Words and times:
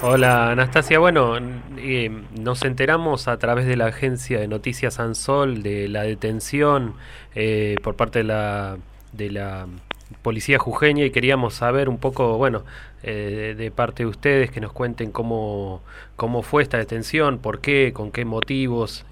Hola 0.00 0.52
Anastasia, 0.52 1.00
bueno, 1.00 1.36
eh, 1.76 2.22
nos 2.38 2.62
enteramos 2.64 3.26
a 3.26 3.36
través 3.36 3.66
de 3.66 3.76
la 3.76 3.86
agencia 3.86 4.38
de 4.38 4.46
noticias 4.46 5.00
Ansol 5.00 5.64
de 5.64 5.88
la 5.88 6.02
detención 6.04 6.94
eh, 7.34 7.74
por 7.82 7.96
parte 7.96 8.20
de 8.20 8.24
la, 8.24 8.78
de 9.12 9.30
la 9.32 9.66
policía 10.22 10.60
jujeña 10.60 11.04
y 11.04 11.10
queríamos 11.10 11.54
saber 11.54 11.88
un 11.88 11.98
poco, 11.98 12.38
bueno, 12.38 12.62
eh, 13.02 13.56
de 13.58 13.70
parte 13.72 14.04
de 14.04 14.08
ustedes 14.08 14.52
que 14.52 14.60
nos 14.60 14.72
cuenten 14.72 15.10
cómo, 15.10 15.82
cómo 16.14 16.42
fue 16.42 16.62
esta 16.62 16.78
detención, 16.78 17.38
por 17.38 17.60
qué, 17.60 17.92
con 17.92 18.12
qué 18.12 18.24
motivos, 18.24 19.04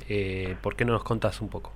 por 0.62 0.76
qué 0.76 0.84
no 0.84 0.92
nos 0.92 1.02
contás 1.02 1.40
un 1.40 1.48
poco. 1.48 1.72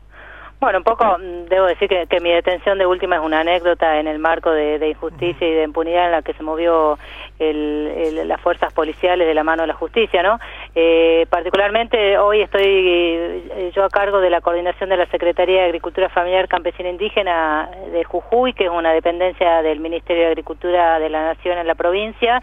Bueno, 0.60 0.78
un 0.78 0.84
poco 0.84 1.04
mm, 1.18 1.46
debo 1.48 1.66
decir 1.66 1.88
que, 1.88 2.20
mi 2.20 2.30
detención 2.30 2.76
de 2.76 2.84
última 2.84 3.16
es 3.16 3.22
una 3.22 3.40
anécdota 3.40 3.98
en 3.98 4.06
el 4.06 4.18
marco 4.18 4.50
de, 4.50 4.86
injusticia 4.88 5.48
y 5.48 5.54
de 5.54 5.64
impunidad 5.64 6.04
en 6.04 6.12
la 6.12 6.22
que 6.22 6.34
se 6.34 6.42
movió 6.42 6.98
las 7.38 8.40
fuerzas 8.42 8.70
policiales 8.74 9.26
de 9.26 9.32
la 9.32 9.42
mano 9.42 9.62
de 9.62 9.68
la 9.68 9.74
justicia, 9.74 10.22
¿no? 10.22 10.38
Eh, 10.72 11.26
particularmente 11.30 12.16
hoy 12.18 12.42
estoy 12.42 12.62
eh, 12.64 13.72
yo 13.74 13.84
a 13.84 13.88
cargo 13.88 14.20
de 14.20 14.30
la 14.30 14.40
coordinación 14.40 14.88
de 14.88 14.96
la 14.96 15.06
Secretaría 15.06 15.62
de 15.62 15.66
Agricultura 15.66 16.08
Familiar 16.10 16.46
Campesina 16.46 16.88
Indígena 16.88 17.68
de 17.92 18.04
Jujuy, 18.04 18.52
que 18.52 18.66
es 18.66 18.70
una 18.70 18.92
dependencia 18.92 19.62
del 19.62 19.80
Ministerio 19.80 20.22
de 20.22 20.28
Agricultura 20.28 21.00
de 21.00 21.10
la 21.10 21.24
Nación 21.34 21.58
en 21.58 21.66
la 21.66 21.74
provincia, 21.74 22.40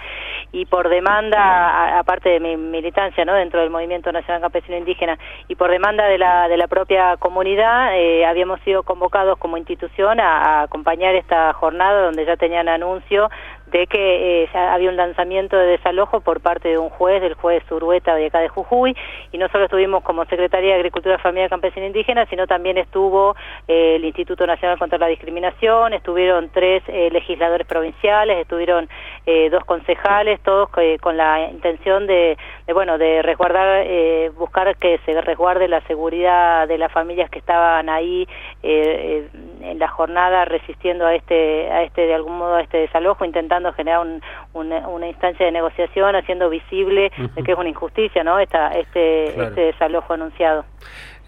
y 0.52 0.66
por 0.66 0.90
demanda, 0.90 1.98
aparte 2.00 2.30
de 2.30 2.40
mi 2.42 2.58
militancia, 2.58 3.24
¿no? 3.24 3.34
Dentro 3.34 3.62
del 3.62 3.70
Movimiento 3.70 4.12
Nacional 4.12 4.42
Campesino 4.42 4.78
Indígena, 4.78 5.18
y 5.48 5.56
por 5.56 5.72
demanda 5.72 6.06
de 6.06 6.18
la, 6.18 6.50
de 6.50 6.58
la 6.58 6.68
propia 6.68 7.16
comunidad, 7.18 7.98
eh, 7.98 8.26
habíamos 8.26 8.60
sido 8.62 8.84
convocados 8.84 9.38
como 9.38 9.58
institución 9.58 10.20
a, 10.20 10.64
acompañar 10.64 11.16
esta 11.16 11.54
jornada 11.54 12.04
donde 12.04 12.26
ya 12.26 12.36
tenían 12.36 12.68
anuncio 12.68 13.30
de 13.72 13.86
que 13.88 14.44
eh, 14.44 14.50
había 14.54 14.90
un 14.90 14.96
lanzamiento 14.96 15.58
de 15.58 15.68
desalojo 15.68 16.22
por 16.22 16.42
parte 16.42 16.70
de 16.70 16.78
un 16.78 16.90
juez, 16.90 17.22
del 17.22 17.34
juez 17.34 17.64
Urueta 17.70 18.16
de 18.16 18.28
acá 18.28 18.40
de 18.40 18.48
Jujuy, 18.48 18.96
y 19.32 19.38
no 19.38 19.50
solo 19.50 19.66
estuvimos 19.66 20.04
como 20.04 20.26
Secretaría 20.26 20.72
de 20.72 20.78
Agricultura, 20.78 21.18
Familia 21.18 21.50
Campesina 21.50 21.86
e 21.86 21.88
Indígena, 21.88 22.26
sino 22.28 22.48
también 22.48 22.78
estuvo 22.78 23.36
eh, 23.68 23.96
el 23.96 24.06
Instituto 24.06 24.48
Nacional 24.48 24.80
contra 24.80 24.98
la 24.98 25.08
Discriminación, 25.08 25.94
estuvieron 25.94 26.50
tres 26.50 26.84
eh, 26.88 27.10
legisladores 27.12 27.68
provinciales, 27.68 28.38
estuvieron 28.38 28.90
dos 29.52 29.66
concejales, 29.66 30.40
todos 30.42 30.70
con 31.02 31.18
la 31.18 31.50
intención 31.50 32.08
de, 32.08 32.38
bueno, 32.74 32.98
de 32.98 33.22
resguardar, 33.22 33.86
buscar 34.38 34.78
que 34.78 35.00
se 35.06 35.20
resguarde 35.22 35.68
la 35.68 35.82
seguridad 35.82 36.66
de 36.68 36.78
las 36.78 36.92
familias 36.94 37.30
que 37.30 37.40
estaban 37.40 37.90
ahí 37.90 38.26
en 39.72 39.80
la 39.80 39.88
jornada 39.88 40.46
resistiendo 40.46 41.06
a 41.06 41.16
este, 41.16 41.70
a 41.72 41.84
este, 41.84 42.02
de 42.02 42.16
algún 42.16 42.38
modo, 42.38 42.56
a 42.56 42.62
este 42.62 42.78
desalojo, 42.78 43.26
intentando 43.26 43.74
generar 43.74 44.06
una, 44.54 45.08
instancia 45.08 45.46
de 45.46 45.52
negociación, 45.52 46.16
haciendo 46.16 46.50
visible 46.50 47.12
que 47.44 47.52
es 47.52 47.58
una 47.58 47.70
injusticia, 47.70 48.24
¿no? 48.24 48.40
Esta, 48.40 48.72
este, 48.72 49.42
este 49.42 49.62
desalojo 49.62 50.14
anunciado. 50.14 50.66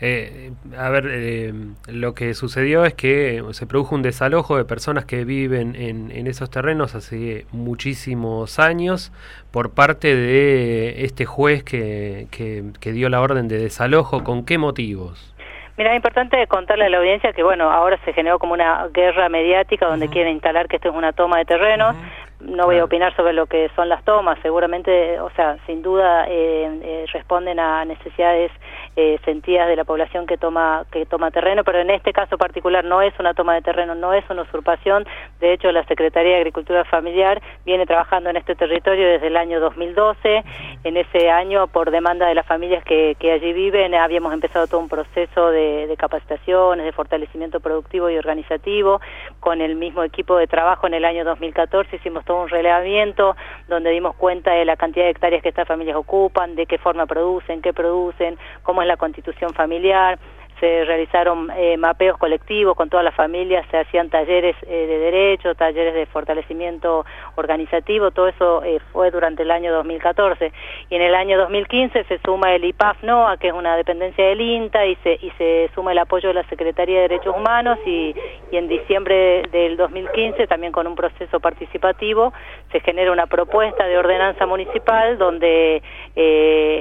Eh, 0.02 0.52
a 0.78 0.90
ver, 0.90 1.08
eh, 1.10 1.54
lo 1.88 2.14
que 2.14 2.34
sucedió 2.34 2.86
es 2.86 2.94
que 2.94 3.44
se 3.52 3.68
produjo 3.68 3.96
un 3.96 4.02
desalojo 4.02 4.56
de 4.56 4.64
personas 4.64 5.04
que 5.04 5.26
viven 5.26 5.76
en, 5.76 6.12
en, 6.12 6.28
esos 6.28 6.50
terrenos 6.50 6.96
hace 6.96 7.46
muchísimos 7.52 8.60
años 8.60 9.12
por 9.52 9.74
parte 9.74 10.16
de 10.16 11.04
este 11.04 11.26
juez 11.26 11.64
que, 11.64 12.28
que, 12.32 12.64
que 12.80 12.94
dio 12.94 13.10
la 13.10 13.20
orden 13.20 13.50
de 13.50 13.58
desalojo. 13.58 14.24
¿Con 14.24 14.46
qué 14.46 14.58
motivos? 14.58 15.36
Mira, 15.80 15.92
es 15.92 15.96
importante 15.96 16.46
contarle 16.48 16.84
a 16.84 16.90
la 16.90 16.98
audiencia 16.98 17.32
que, 17.32 17.42
bueno, 17.42 17.72
ahora 17.72 17.98
se 18.04 18.12
generó 18.12 18.38
como 18.38 18.52
una 18.52 18.90
guerra 18.94 19.30
mediática 19.30 19.86
donde 19.86 20.10
quieren 20.10 20.34
instalar 20.34 20.68
que 20.68 20.76
esto 20.76 20.90
es 20.90 20.94
una 20.94 21.14
toma 21.14 21.38
de 21.38 21.46
terrenos. 21.46 21.96
No 22.40 22.68
voy 22.68 22.78
a 22.78 22.86
opinar 22.86 23.14
sobre 23.18 23.34
lo 23.34 23.48
que 23.48 23.70
son 23.76 23.90
las 23.90 24.02
tomas, 24.06 24.40
seguramente, 24.42 25.20
o 25.20 25.30
sea, 25.32 25.58
sin 25.66 25.82
duda 25.82 26.26
eh, 26.30 26.80
eh, 26.82 27.06
responden 27.12 27.60
a 27.60 27.84
necesidades 27.84 28.50
eh, 28.96 29.20
sentidas 29.26 29.68
de 29.68 29.76
la 29.76 29.84
población 29.84 30.26
que 30.26 30.38
toma 30.38 30.86
que 30.90 31.06
toma 31.06 31.32
terreno, 31.32 31.66
pero 31.66 31.80
en 31.80 31.90
este 31.90 32.14
caso 32.14 32.38
particular 32.38 32.86
no 32.86 33.02
es 33.02 33.14
una 33.20 33.34
toma 33.34 33.56
de 33.56 33.62
terreno, 33.62 33.94
no 33.94 34.14
es 34.14 34.24
una 34.30 34.44
usurpación. 34.44 35.06
De 35.42 35.52
hecho, 35.52 35.70
la 35.74 35.84
Secretaría 35.84 36.36
de 36.36 36.38
Agricultura 36.38 36.86
Familiar 36.86 37.42
viene 37.66 37.86
trabajando 37.86 38.30
en 38.30 38.38
este 38.38 38.56
territorio 38.56 39.06
desde 39.06 39.28
el 39.28 39.36
año 39.36 39.60
2012. 39.60 40.44
En 40.86 40.96
ese 40.96 41.30
año, 41.30 41.68
por 41.68 41.92
demanda 41.92 42.26
de 42.26 42.36
las 42.36 42.46
familias 42.46 42.86
que, 42.86 43.18
que 43.20 43.34
allí 43.34 43.52
viven, 43.52 43.94
habíamos 43.96 44.34
empezado 44.34 44.66
todo 44.68 44.80
un 44.80 44.88
proceso 44.88 45.52
de, 45.52 45.88
de 45.88 45.98
capacitaciones, 45.98 46.86
de 46.86 46.94
fortalecimiento 46.94 47.60
productivo 47.60 48.10
y 48.10 48.18
organizativo. 48.18 49.02
Con 49.42 49.60
el 49.60 49.76
mismo 49.76 50.04
equipo 50.04 50.38
de 50.38 50.48
trabajo 50.48 50.88
en 50.88 50.94
el 50.94 51.04
año 51.04 51.26
2014 51.26 51.98
hicimos 51.98 52.24
todo 52.30 52.44
un 52.44 52.50
relevamiento 52.50 53.36
donde 53.68 53.90
dimos 53.90 54.16
cuenta 54.16 54.52
de 54.52 54.64
la 54.64 54.78
cantidad 54.78 55.06
de 55.06 55.10
hectáreas 55.10 55.42
que 55.42 55.50
estas 55.50 55.68
familias 55.68 55.98
ocupan, 55.98 56.56
de 56.56 56.68
qué 56.68 56.78
forma 56.78 57.08
producen, 57.08 57.60
qué 57.64 57.74
producen, 57.74 58.38
cómo 58.62 58.84
es 58.84 58.88
la 58.88 58.98
constitución 58.98 59.52
familiar, 59.56 60.20
se 60.60 60.86
realizaron 60.86 61.50
eh, 61.56 61.78
mapeos 61.78 62.18
colectivos 62.18 62.76
con 62.76 62.90
todas 62.90 63.04
las 63.04 63.16
familias, 63.16 63.66
se 63.72 63.78
hacían 63.78 64.10
talleres 64.10 64.56
eh, 64.64 64.88
de 64.88 65.00
derecho, 65.00 65.56
talleres 65.56 65.94
de 65.94 66.06
fortalecimiento 66.06 67.06
organizativo, 67.36 68.12
todo 68.12 68.28
eso 68.28 68.64
eh, 68.64 68.80
fue 68.92 69.12
durante 69.12 69.44
el 69.44 69.52
año 69.52 69.74
2014. 69.74 70.52
Y 70.90 70.96
en 70.96 71.02
el 71.02 71.16
año 71.16 71.38
2015 71.38 72.04
se 72.06 72.20
suma 72.20 72.54
el 72.54 72.66
IPAF 72.66 73.04
NOA, 73.04 73.38
que 73.38 73.48
es 73.48 73.54
una 73.54 73.76
dependencia 73.76 74.26
del 74.26 74.42
INTA, 74.42 74.86
y 74.86 74.96
se, 74.98 75.14
y 75.22 75.32
se 75.38 75.70
suma 75.74 75.92
el 75.92 76.00
apoyo 76.00 76.30
de 76.30 76.36
la 76.36 76.44
Secretaría 76.44 77.02
de 77.02 77.10
Derechos 77.10 77.36
Humanos, 77.36 77.80
y, 77.86 78.16
y 78.52 78.58
en 78.58 78.68
diciembre 78.68 79.44
del 79.52 79.78
2015, 79.78 80.48
también 80.48 80.72
con 80.72 80.88
un 80.88 80.96
proceso 80.96 81.40
participativo, 81.40 82.34
se 82.72 82.80
genera 82.82 83.12
una 83.12 83.28
propuesta 83.28 83.86
de 83.86 83.98
ordenanza 83.98 84.46
municipal 84.46 85.18
donde 85.18 85.82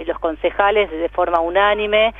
los 0.06 0.18
concejales 0.18 0.90
de 0.90 1.08
forma 1.08 1.40
unánime 1.40 2.14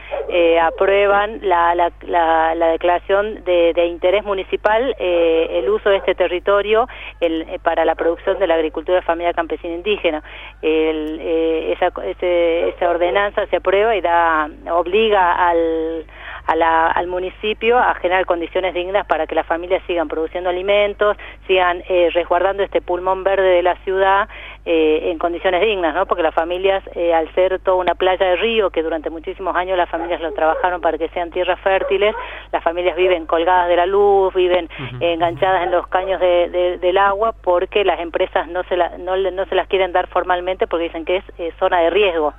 aprueban 0.60 1.40
la, 1.42 1.74
la, 1.74 2.68
declaración 2.68 3.44
de, 3.44 3.86
interés 3.86 4.24
municipal 4.24 4.94
eh, 4.98 5.46
el 5.58 5.68
uso 5.68 5.90
de 5.90 5.96
este 5.96 6.14
territorio 6.14 6.88
eh, 7.20 7.58
para 7.62 7.84
la 7.84 7.94
producción 7.94 8.38
de 8.38 8.46
la 8.46 8.54
agricultura 8.54 9.02
familiar 9.02 9.34
campesina 9.34 9.74
indígena. 9.74 10.22
Eh, 10.62 11.72
esa, 11.72 11.92
esa 12.10 12.90
ordenanza 12.90 13.46
se 13.46 13.56
aprueba 13.56 13.96
y 13.96 14.00
da 14.00 14.48
obliga 14.70 15.48
al 15.48 16.06
al 16.48 17.06
municipio 17.08 17.78
a 17.78 17.94
generar 17.96 18.24
condiciones 18.24 18.72
dignas 18.72 19.06
para 19.06 19.26
que 19.26 19.34
las 19.34 19.46
familias 19.46 19.82
sigan 19.86 20.08
produciendo 20.08 20.48
alimentos, 20.48 21.16
sigan 21.46 21.82
eh, 21.88 22.08
resguardando 22.12 22.62
este 22.62 22.80
pulmón 22.80 23.22
verde 23.22 23.48
de 23.48 23.62
la 23.62 23.76
ciudad 23.84 24.28
eh, 24.64 25.10
en 25.10 25.18
condiciones 25.18 25.60
dignas, 25.60 25.94
¿no? 25.94 26.06
Porque 26.06 26.22
las 26.22 26.34
familias, 26.34 26.82
eh, 26.94 27.12
al 27.12 27.32
ser 27.34 27.58
toda 27.60 27.76
una 27.76 27.94
playa 27.94 28.24
de 28.24 28.36
río, 28.36 28.70
que 28.70 28.82
durante 28.82 29.10
muchísimos 29.10 29.54
años 29.56 29.76
las 29.76 29.90
familias 29.90 30.22
lo 30.22 30.32
trabajaron 30.32 30.80
para 30.80 30.96
que 30.96 31.08
sean 31.10 31.30
tierras 31.30 31.60
fértiles, 31.60 32.14
las 32.50 32.64
familias 32.64 32.96
viven 32.96 33.26
colgadas 33.26 33.68
de 33.68 33.76
la 33.76 33.86
luz, 33.86 34.32
viven 34.34 34.68
enganchadas 35.00 35.64
en 35.64 35.70
los 35.70 35.86
caños 35.88 36.20
del 36.20 36.98
agua, 36.98 37.34
porque 37.42 37.84
las 37.84 38.00
empresas 38.00 38.48
no 38.48 38.62
se, 38.64 38.76
no, 38.76 39.16
no 39.16 39.46
se 39.46 39.54
las 39.54 39.68
quieren 39.68 39.92
dar 39.92 40.06
formalmente 40.08 40.66
porque 40.66 40.84
dicen 40.84 41.04
que 41.04 41.16
es 41.16 41.54
zona 41.58 41.80
de 41.80 41.90
riesgo. 41.90 42.32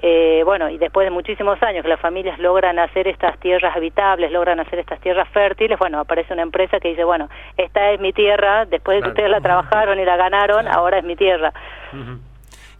Eh, 0.00 0.42
bueno, 0.44 0.70
y 0.70 0.78
después 0.78 1.06
de 1.06 1.10
muchísimos 1.10 1.60
años 1.60 1.82
que 1.82 1.88
las 1.88 2.00
familias 2.00 2.38
logran 2.38 2.78
hacer 2.78 3.08
estas 3.08 3.36
tierras 3.40 3.74
habitables, 3.74 4.30
logran 4.30 4.60
hacer 4.60 4.78
estas 4.78 5.00
tierras 5.00 5.28
fértiles, 5.30 5.76
bueno, 5.76 5.98
aparece 5.98 6.32
una 6.32 6.42
empresa 6.42 6.78
que 6.78 6.88
dice, 6.88 7.02
bueno, 7.02 7.28
esta 7.56 7.90
es 7.90 8.00
mi 8.00 8.12
tierra, 8.12 8.64
después 8.64 8.98
de 8.98 9.02
que 9.02 9.08
ustedes 9.08 9.30
la 9.30 9.40
trabajaron 9.40 9.98
y 9.98 10.04
la 10.04 10.16
ganaron, 10.16 10.68
ahora 10.68 10.98
es 10.98 11.04
mi 11.04 11.16
tierra. 11.16 11.52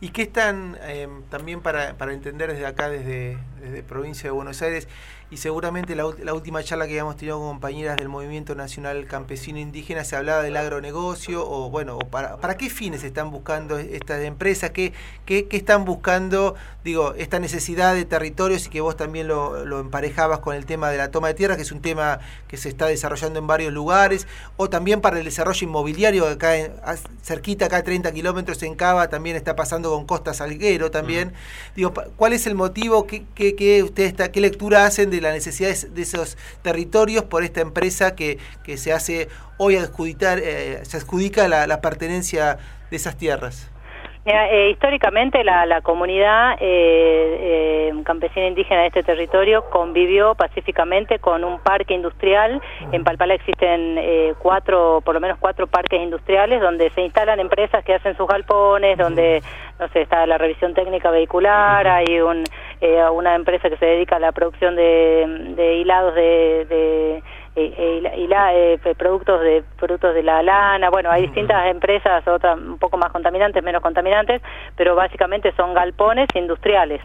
¿Y 0.00 0.10
qué 0.10 0.22
están, 0.22 0.76
eh, 0.82 1.08
también 1.28 1.60
para, 1.60 1.94
para 1.94 2.12
entender 2.12 2.52
desde 2.52 2.66
acá, 2.66 2.88
desde, 2.88 3.36
desde 3.60 3.82
provincia 3.82 4.28
de 4.28 4.30
Buenos 4.30 4.62
Aires, 4.62 4.88
y 5.30 5.36
seguramente 5.36 5.94
la, 5.94 6.04
la, 6.22 6.32
última 6.32 6.62
charla 6.62 6.86
que 6.86 6.92
habíamos 6.92 7.16
tenido 7.16 7.38
con 7.38 7.48
compañeras 7.48 7.98
del 7.98 8.08
Movimiento 8.08 8.54
Nacional 8.54 9.04
Campesino 9.06 9.58
Indígena 9.58 10.02
se 10.04 10.16
hablaba 10.16 10.42
del 10.42 10.56
agronegocio, 10.56 11.46
o 11.46 11.68
bueno, 11.68 11.98
para, 11.98 12.38
para 12.38 12.56
qué 12.56 12.70
fines 12.70 13.04
están 13.04 13.30
buscando 13.30 13.78
estas 13.78 14.24
empresas, 14.24 14.70
qué, 14.70 14.94
qué, 15.26 15.46
qué, 15.46 15.58
están 15.58 15.84
buscando, 15.84 16.54
digo, 16.82 17.12
esta 17.14 17.40
necesidad 17.40 17.94
de 17.94 18.06
territorios 18.06 18.66
y 18.66 18.70
que 18.70 18.80
vos 18.80 18.96
también 18.96 19.28
lo, 19.28 19.66
lo, 19.66 19.80
emparejabas 19.80 20.38
con 20.38 20.56
el 20.56 20.64
tema 20.64 20.88
de 20.88 20.96
la 20.96 21.10
toma 21.10 21.28
de 21.28 21.34
tierra, 21.34 21.56
que 21.56 21.62
es 21.62 21.72
un 21.72 21.82
tema 21.82 22.20
que 22.46 22.56
se 22.56 22.70
está 22.70 22.86
desarrollando 22.86 23.38
en 23.38 23.46
varios 23.46 23.72
lugares, 23.72 24.26
o 24.56 24.70
también 24.70 25.02
para 25.02 25.18
el 25.18 25.24
desarrollo 25.26 25.66
inmobiliario, 25.66 26.26
acá 26.26 26.56
en, 26.56 26.72
cerquita, 27.22 27.66
acá 27.66 27.78
a 27.78 27.82
30 27.82 28.10
kilómetros 28.12 28.62
en 28.62 28.74
Cava, 28.74 29.08
también 29.08 29.36
está 29.36 29.54
pasando 29.54 29.90
con 29.90 30.06
Costa 30.06 30.32
Salguero 30.32 30.90
también. 30.90 31.34
Digo, 31.76 31.92
¿cuál 32.16 32.32
es 32.32 32.46
el 32.46 32.54
motivo? 32.54 33.06
¿Qué, 33.06 33.26
qué, 33.34 33.54
qué, 33.54 33.82
usted 33.82 34.04
está, 34.04 34.32
qué 34.32 34.40
lectura 34.40 34.86
hacen 34.86 35.10
de 35.10 35.17
la 35.20 35.32
necesidad 35.32 35.70
de 35.88 36.02
esos 36.02 36.36
territorios 36.62 37.24
por 37.24 37.44
esta 37.44 37.60
empresa 37.60 38.14
que, 38.14 38.38
que 38.64 38.76
se 38.76 38.92
hace 38.92 39.28
hoy 39.58 39.76
adjudicar, 39.76 40.38
eh, 40.38 40.84
se 40.84 40.96
adjudica 40.96 41.48
la, 41.48 41.66
la 41.66 41.80
pertenencia 41.80 42.58
de 42.90 42.96
esas 42.96 43.16
tierras. 43.16 43.70
Eh, 44.30 44.70
históricamente 44.72 45.42
la, 45.42 45.64
la 45.64 45.80
comunidad 45.80 46.58
eh, 46.60 47.88
eh, 47.90 48.02
campesina 48.04 48.46
indígena 48.46 48.82
de 48.82 48.88
este 48.88 49.02
territorio 49.02 49.64
convivió 49.70 50.34
pacíficamente 50.34 51.18
con 51.18 51.44
un 51.44 51.58
parque 51.60 51.94
industrial. 51.94 52.60
En 52.92 53.04
Palpala 53.04 53.34
existen 53.34 53.96
eh, 53.96 54.34
cuatro, 54.38 55.00
por 55.02 55.14
lo 55.14 55.20
menos 55.20 55.38
cuatro 55.38 55.66
parques 55.66 56.02
industriales 56.02 56.60
donde 56.60 56.90
se 56.90 57.00
instalan 57.00 57.40
empresas 57.40 57.82
que 57.84 57.94
hacen 57.94 58.18
sus 58.18 58.28
galpones, 58.28 58.98
donde 58.98 59.42
no 59.78 59.88
sé 59.88 60.02
está 60.02 60.26
la 60.26 60.36
revisión 60.36 60.74
técnica 60.74 61.10
vehicular, 61.10 61.86
hay 61.86 62.20
un, 62.20 62.44
eh, 62.80 63.02
una 63.10 63.34
empresa 63.34 63.68
que 63.68 63.76
se 63.76 63.86
dedica 63.86 64.16
a 64.16 64.20
la 64.20 64.32
producción 64.32 64.76
de, 64.76 65.54
de 65.56 65.74
hilados 65.76 66.14
de, 66.14 66.66
de 66.68 67.22
y, 67.56 68.26
la, 68.28 68.54
eh, 68.54 68.78
productos 68.96 69.40
de 69.40 69.62
productos 69.78 70.14
de 70.14 70.22
la 70.22 70.42
lana. 70.42 70.90
Bueno 70.90 71.10
hay 71.10 71.22
distintas 71.22 71.70
empresas 71.70 72.26
otras 72.26 72.58
un 72.58 72.78
poco 72.78 72.96
más 72.96 73.10
contaminantes 73.12 73.62
menos 73.62 73.82
contaminantes 73.82 74.42
pero 74.76 74.94
básicamente 74.94 75.52
son 75.56 75.74
galpones 75.74 76.28
industriales. 76.34 77.00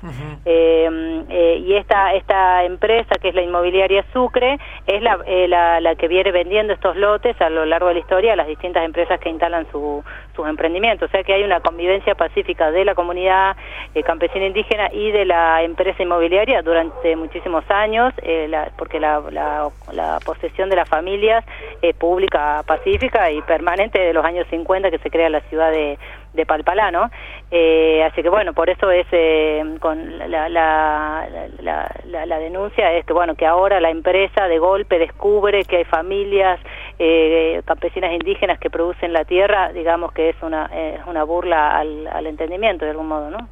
Eh, 0.45 1.23
eh, 1.29 1.63
y 1.65 1.75
esta 1.75 2.13
esta 2.13 2.63
empresa 2.63 3.15
que 3.21 3.29
es 3.29 3.35
la 3.35 3.41
inmobiliaria 3.41 4.05
Sucre 4.13 4.57
es 4.85 5.01
la, 5.01 5.19
eh, 5.25 5.47
la, 5.47 5.79
la 5.79 5.95
que 5.95 6.07
viene 6.07 6.31
vendiendo 6.31 6.73
estos 6.73 6.95
lotes 6.95 7.39
a 7.41 7.49
lo 7.49 7.65
largo 7.65 7.87
de 7.87 7.95
la 7.95 7.99
historia 7.99 8.33
a 8.33 8.35
las 8.35 8.47
distintas 8.47 8.83
empresas 8.83 9.19
que 9.19 9.29
instalan 9.29 9.65
su, 9.71 10.03
sus 10.35 10.47
emprendimientos. 10.47 11.09
O 11.09 11.11
sea 11.11 11.23
que 11.23 11.33
hay 11.33 11.43
una 11.43 11.59
convivencia 11.61 12.15
pacífica 12.15 12.71
de 12.71 12.85
la 12.85 12.95
comunidad 12.95 13.55
eh, 13.95 14.03
campesina 14.03 14.45
indígena 14.45 14.89
y 14.91 15.11
de 15.11 15.25
la 15.25 15.63
empresa 15.63 16.03
inmobiliaria 16.03 16.61
durante 16.61 17.15
muchísimos 17.15 17.63
años 17.69 18.13
la, 18.23 18.71
porque 18.77 18.99
la, 18.99 19.21
la, 19.31 19.69
la 19.91 20.19
posesión 20.43 20.69
de 20.69 20.75
las 20.75 20.89
familias 20.89 21.45
es 21.81 21.95
pública, 21.95 22.63
pacífica 22.67 23.31
y 23.31 23.41
permanente 23.43 24.01
de 24.01 24.13
los 24.13 24.25
años 24.25 24.45
50 24.49 24.91
que 24.91 24.97
se 24.99 25.09
crea 25.09 25.29
la 25.29 25.39
ciudad 25.41 25.71
de, 25.71 25.97
de 26.33 26.45
Palpalá, 26.45 26.91
¿no? 26.91 27.09
Eh, 27.49 28.03
así 28.03 28.21
que 28.21 28.29
bueno, 28.29 28.53
por 28.53 28.69
eso 28.69 28.91
es 28.91 29.07
eh, 29.11 29.63
con 29.79 30.17
la, 30.19 30.49
la, 30.49 31.27
la, 31.61 32.25
la, 32.25 32.39
denuncia 32.39 32.91
es 32.93 33.05
que 33.05 33.13
bueno 33.13 33.35
que 33.35 33.45
ahora 33.45 33.79
la 33.79 33.89
empresa 33.89 34.47
de 34.47 34.59
golpe 34.59 34.99
descubre 34.99 35.63
que 35.63 35.77
hay 35.77 35.85
familias 35.85 36.59
eh, 36.99 37.61
campesinas 37.65 38.11
indígenas 38.13 38.59
que 38.59 38.69
producen 38.69 39.13
la 39.13 39.25
tierra, 39.25 39.71
digamos 39.73 40.11
que 40.11 40.29
es 40.29 40.35
una 40.41 40.65
es 40.65 41.01
una 41.07 41.23
burla 41.23 41.77
al, 41.77 42.07
al 42.07 42.27
entendimiento 42.27 42.85
de 42.85 42.91
algún 42.91 43.07
modo, 43.07 43.29
¿no? 43.31 43.49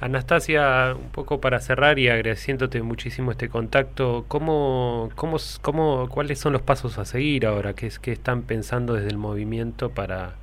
Anastasia, 0.00 0.94
un 0.96 1.10
poco 1.10 1.40
para 1.40 1.60
cerrar 1.60 1.98
y 1.98 2.08
agradeciéndote 2.08 2.82
muchísimo 2.82 3.30
este 3.30 3.48
contacto, 3.48 4.24
¿cómo, 4.28 5.10
cómo, 5.14 5.36
cómo, 5.62 6.08
¿cuáles 6.08 6.38
son 6.38 6.52
los 6.52 6.62
pasos 6.62 6.98
a 6.98 7.04
seguir 7.04 7.46
ahora? 7.46 7.74
¿Qué, 7.74 7.90
qué 8.02 8.12
están 8.12 8.42
pensando 8.42 8.94
desde 8.94 9.08
el 9.08 9.18
movimiento 9.18 9.90
para, 9.90 10.34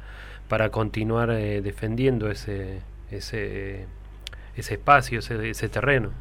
para 0.47 0.69
continuar 0.69 1.29
eh, 1.31 1.61
defendiendo 1.61 2.31
ese, 2.31 2.81
ese, 3.11 3.85
ese 4.55 4.73
espacio, 4.73 5.19
ese, 5.19 5.49
ese 5.49 5.69
terreno? 5.69 6.11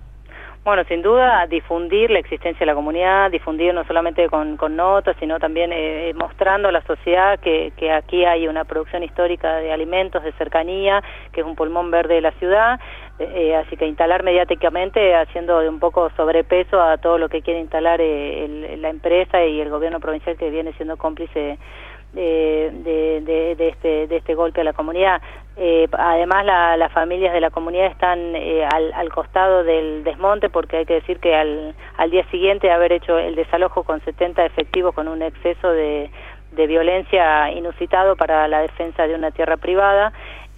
Bueno, 0.62 0.85
sin 0.85 1.01
duda 1.01 1.47
difundir 1.47 2.11
la 2.11 2.19
existencia 2.19 2.61
de 2.61 2.67
la 2.67 2.75
comunidad, 2.75 3.31
difundir 3.31 3.73
no 3.73 3.83
solamente 3.85 4.29
con, 4.29 4.59
notas, 4.77 5.17
sino 5.19 5.39
también 5.39 5.73
eh, 5.73 6.12
mostrando 6.15 6.69
a 6.69 6.73
la 6.73 6.83
sociedad 6.83 7.41
que, 7.41 7.73
aquí 7.91 8.27
hay 8.27 8.47
una 8.47 8.65
producción 8.65 9.03
histórica 9.03 9.57
de 9.57 9.73
alimentos 9.73 10.23
de 10.23 10.33
cercanía, 10.33 11.03
que 11.33 11.41
es 11.41 11.47
un 11.47 11.57
pulmón 11.57 11.91
verde 11.91 12.17
de 12.17 12.21
la 12.21 12.33
ciudad, 12.33 12.79
eh, 13.19 13.57
así 13.57 13.79
que 13.79 13.87
instalar 13.87 14.23
mediáticamente 14.23 15.17
haciendo 15.17 15.67
un 15.67 15.79
poco 15.79 16.11
sobrepeso 16.15 16.79
a 16.79 16.99
todo 16.99 17.17
lo 17.17 17.31
que 17.31 17.41
quiere 17.41 17.61
instalar 17.61 18.03
eh, 18.03 18.77
la 18.79 18.91
empresa 18.91 19.43
y 19.43 19.63
el 19.63 19.71
gobierno 19.71 19.99
provincial 19.99 20.37
que 20.37 20.51
viene 20.51 20.75
siendo 20.75 20.99
cómplice 20.99 21.59
este, 22.15 24.06
de 24.09 24.17
este 24.17 24.35
golpe 24.35 24.61
a 24.61 24.65
la 24.65 24.75
comunidad. 24.75 25.23
Eh, 25.56 25.88
además, 25.93 26.44
la, 26.47 26.76
las 26.76 26.93
familias 26.93 27.32
de 27.32 27.41
la 27.41 27.50
comunidad 27.50 27.87
están 27.87 28.35
eh, 28.35 28.64
al, 28.73 28.93
al, 28.93 29.08
costado 29.11 29.62
del 29.64 30.05
desmonte 30.05 30.49
porque 30.49 30.79
hay 30.79 30.87
que 30.87 30.94
decir 30.94 31.19
que 31.19 31.35
al, 31.35 31.75
al 31.97 32.11
día 32.11 32.25
siguiente 32.31 32.70
haber 32.70 32.93
hecho 32.93 33.19
el 33.19 33.35
desalojo 33.35 33.82
con 33.82 34.00
70 34.00 34.44
efectivos 34.47 34.94
con 34.94 35.08
un 35.08 35.23
exceso 35.23 35.69
de, 35.70 36.11
de 36.52 36.67
violencia 36.67 37.50
inusitado 37.50 38.17
para 38.17 38.49
la 38.49 38.62
defensa 38.62 39.06
de 39.06 39.14
una 39.14 39.32
tierra 39.32 39.56
privada, 39.56 40.12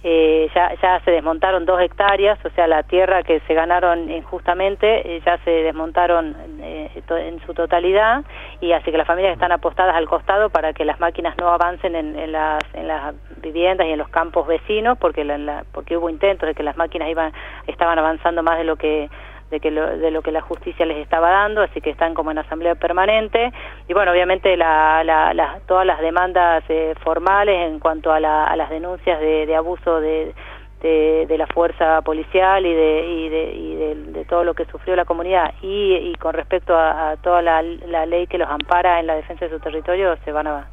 eh, 0.05 0.49
ya, 0.53 0.73
ya 0.81 0.99
se 1.05 1.11
desmontaron 1.11 1.65
dos 1.65 1.79
hectáreas, 1.79 2.37
o 2.43 2.49
sea, 2.49 2.67
la 2.67 2.83
tierra 2.83 3.23
que 3.23 3.39
se 3.41 3.53
ganaron 3.53 4.11
injustamente 4.11 5.15
eh, 5.15 5.21
ya 5.25 5.37
se 5.45 5.49
desmontaron 5.49 6.35
eh, 6.59 6.91
en 7.09 7.39
su 7.45 7.53
totalidad 7.53 8.25
y 8.59 8.73
así 8.73 8.91
que 8.91 8.97
las 8.97 9.07
familias 9.07 9.33
están 9.33 9.53
apostadas 9.53 9.95
al 9.95 10.09
costado 10.09 10.49
para 10.49 10.73
que 10.73 10.83
las 10.83 10.99
máquinas 10.99 11.37
no 11.37 11.47
avancen 11.47 11.95
en, 11.95 12.19
en, 12.19 12.33
las, 12.33 12.61
en 12.73 12.89
las 12.89 13.15
viviendas 13.37 13.87
y 13.87 13.91
en 13.91 13.99
los 13.99 14.09
campos 14.09 14.45
vecinos 14.45 14.97
porque, 14.97 15.23
la, 15.23 15.37
la, 15.37 15.63
porque 15.71 15.95
hubo 15.95 16.09
intentos 16.09 16.47
de 16.47 16.53
que 16.53 16.63
las 16.63 16.75
máquinas 16.75 17.09
iban, 17.09 17.31
estaban 17.67 17.97
avanzando 17.97 18.43
más 18.43 18.57
de 18.57 18.65
lo 18.65 18.75
que 18.75 19.09
de, 19.53 19.59
que 19.59 19.69
lo, 19.69 19.97
de 19.97 20.09
lo 20.09 20.23
que 20.23 20.31
la 20.31 20.41
justicia 20.41 20.85
les 20.85 20.97
estaba 20.97 21.29
dando, 21.29 21.61
así 21.61 21.79
que 21.79 21.91
están 21.91 22.15
como 22.15 22.31
en 22.31 22.39
asamblea 22.39 22.73
permanente. 22.73 23.53
Y 23.87 23.93
bueno, 23.93 24.11
obviamente 24.11 24.57
la, 24.57 25.03
la, 25.03 25.33
la, 25.33 25.59
todas 25.67 25.85
las 25.85 26.01
demandas 26.01 26.63
eh, 26.69 26.95
formales 27.03 27.69
en 27.69 27.79
cuanto 27.79 28.11
a, 28.11 28.17
a 28.17 28.55
las 28.55 28.69
denuncias 28.71 29.19
de, 29.19 29.45
de 29.45 29.55
abuso 29.55 30.01
de, 30.01 30.33
de, 30.81 31.25
de, 31.27 31.37
la 31.37 31.45
fuerza 31.45 32.01
policial 32.01 32.65
y 32.65 32.73
de, 32.73 33.07
y 33.07 33.29
de, 33.29 33.53
y 33.53 33.75
de, 34.11 34.25
todo 34.25 34.43
lo 34.43 34.55
que 34.55 34.65
sufrió 34.65 34.95
la 34.95 35.05
comunidad 35.05 35.53
y, 35.61 35.93
y 35.95 36.15
con 36.15 36.33
respecto 36.33 36.75
a, 36.75 37.11
a 37.11 37.17
toda 37.17 37.43
la, 37.43 37.61
la, 37.61 38.07
ley 38.07 38.25
que 38.25 38.39
los 38.39 38.49
ampara 38.49 38.99
en 38.99 39.05
la 39.05 39.13
defensa 39.15 39.45
de 39.45 39.51
su 39.51 39.59
territorio 39.59 40.17
se 40.25 40.31
van 40.31 40.47
a, 40.47 40.67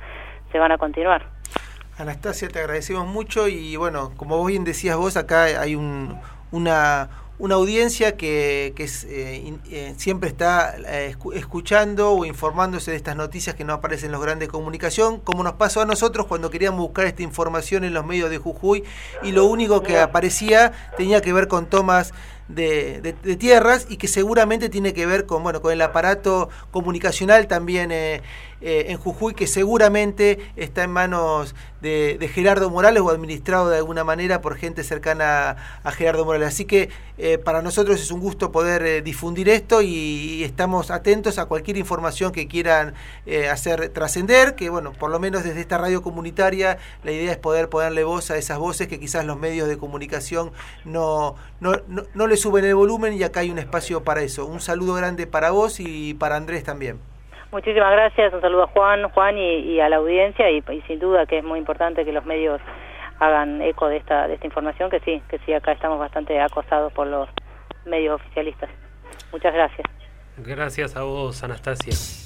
se 0.50 0.58
van 0.58 0.72
a 0.72 0.78
continuar. 0.78 1.26
Anastasia, 1.98 2.48
te 2.48 2.60
agradecemos 2.60 3.06
mucho 3.06 3.46
y 3.46 3.76
bueno, 3.76 4.12
como 4.16 4.42
bien 4.46 4.64
decías 4.64 4.96
vos, 4.96 5.18
acá 5.18 5.42
hay 5.60 5.74
un, 5.74 6.18
una 6.50 7.10
una 7.40 7.54
audiencia 7.54 8.18
que, 8.18 8.74
que 8.76 8.84
es, 8.84 9.04
eh, 9.04 9.54
eh, 9.70 9.94
siempre 9.96 10.28
está 10.28 10.76
eh, 10.86 11.16
escuchando 11.34 12.12
o 12.12 12.24
informándose 12.26 12.90
de 12.90 12.98
estas 12.98 13.16
noticias 13.16 13.56
que 13.56 13.64
no 13.64 13.72
aparecen 13.72 14.06
en 14.06 14.12
los 14.12 14.22
grandes 14.22 14.48
de 14.48 14.52
comunicación, 14.52 15.20
como 15.20 15.42
nos 15.42 15.54
pasó 15.54 15.80
a 15.80 15.86
nosotros 15.86 16.26
cuando 16.26 16.50
queríamos 16.50 16.80
buscar 16.80 17.06
esta 17.06 17.22
información 17.22 17.84
en 17.84 17.94
los 17.94 18.04
medios 18.04 18.28
de 18.28 18.36
Jujuy 18.36 18.84
y 19.22 19.32
lo 19.32 19.46
único 19.46 19.82
que 19.82 19.98
aparecía 19.98 20.72
tenía 20.98 21.22
que 21.22 21.32
ver 21.32 21.48
con 21.48 21.64
tomas 21.64 22.12
de, 22.54 23.36
tierras 23.38 23.86
y 23.88 23.96
que 23.96 24.08
seguramente 24.08 24.68
tiene 24.68 24.92
que 24.92 25.06
ver 25.06 25.26
con, 25.26 25.42
bueno, 25.42 25.62
con 25.62 25.72
el 25.72 25.80
aparato 25.82 26.48
comunicacional 26.70 27.46
también 27.46 27.90
eh, 27.92 28.22
eh, 28.60 28.86
en 28.88 28.98
Jujuy, 28.98 29.34
que 29.34 29.46
seguramente 29.46 30.38
está 30.56 30.84
en 30.84 30.90
manos 30.90 31.54
de, 31.80 32.30
Gerardo 32.34 32.68
Morales 32.68 33.02
o 33.02 33.10
administrado 33.10 33.70
de 33.70 33.78
alguna 33.78 34.04
manera 34.04 34.42
por 34.42 34.56
gente 34.56 34.84
cercana 34.84 35.56
a, 35.82 35.92
Gerardo 35.92 36.24
Morales. 36.24 36.48
Así 36.48 36.64
que 36.66 36.90
eh, 37.16 37.38
para 37.38 37.62
nosotros 37.62 38.00
es 38.00 38.10
un 38.10 38.20
gusto 38.20 38.52
poder 38.52 39.02
difundir 39.02 39.48
esto 39.48 39.80
y, 39.80 39.88
y, 39.88 40.44
estamos 40.44 40.90
atentos 40.90 41.38
a 41.38 41.46
cualquier 41.46 41.76
información 41.76 42.32
que 42.32 42.48
quieran 42.48 42.94
hacer 43.50 43.90
trascender, 43.90 44.54
que 44.56 44.70
bueno, 44.70 44.92
por 44.92 45.10
lo 45.10 45.18
menos 45.20 45.44
desde 45.44 45.60
esta 45.60 45.78
radio 45.78 46.02
comunitaria 46.02 46.78
la 47.04 47.12
idea 47.12 47.32
es 47.32 47.38
poder 47.38 47.68
ponerle 47.68 48.04
voz 48.04 48.30
a 48.30 48.36
esas 48.36 48.58
voces 48.58 48.88
que 48.88 48.98
quizás 48.98 49.24
los 49.24 49.38
medios 49.38 49.68
de 49.68 49.78
comunicación 49.78 50.52
no, 50.84 51.36
no, 51.60 51.72
no, 51.88 52.02
no 52.14 52.26
les 52.26 52.39
suben 52.40 52.64
el 52.64 52.74
volumen 52.74 53.14
y 53.14 53.22
acá 53.22 53.40
hay 53.40 53.50
un 53.50 53.58
espacio 53.58 54.02
para 54.04 54.22
eso. 54.22 54.46
Un 54.46 54.60
saludo 54.60 54.94
grande 54.94 55.26
para 55.26 55.50
vos 55.50 55.80
y 55.80 56.14
para 56.14 56.36
Andrés 56.36 56.64
también. 56.64 56.98
Muchísimas 57.52 57.90
gracias, 57.92 58.32
un 58.32 58.40
saludo 58.40 58.64
a 58.64 58.66
Juan, 58.68 59.08
Juan 59.10 59.36
y, 59.36 59.58
y 59.60 59.80
a 59.80 59.88
la 59.88 59.96
audiencia 59.96 60.48
y, 60.50 60.58
y, 60.58 60.82
sin 60.82 61.00
duda 61.00 61.26
que 61.26 61.38
es 61.38 61.44
muy 61.44 61.58
importante 61.58 62.04
que 62.04 62.12
los 62.12 62.24
medios 62.24 62.60
hagan 63.18 63.60
eco 63.60 63.88
de 63.88 63.96
esta 63.96 64.28
de 64.28 64.34
esta 64.34 64.46
información 64.46 64.88
que 64.88 65.00
sí, 65.00 65.20
que 65.28 65.38
sí 65.40 65.52
acá 65.52 65.72
estamos 65.72 65.98
bastante 65.98 66.40
acosados 66.40 66.92
por 66.92 67.06
los 67.06 67.28
medios 67.84 68.20
oficialistas. 68.20 68.70
Muchas 69.32 69.52
gracias. 69.52 69.86
Gracias 70.36 70.96
a 70.96 71.02
vos, 71.02 71.42
Anastasia. 71.42 72.19